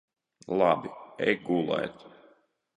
Labi. 0.61 0.91
Ej 1.27 1.37
gulēt. 1.51 2.09